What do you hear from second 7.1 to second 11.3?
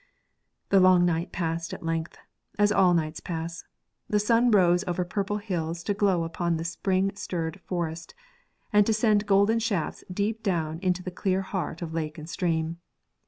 stirred forest and to send golden shafts deep down into the